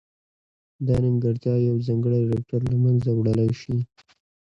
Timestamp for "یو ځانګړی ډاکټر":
1.67-2.61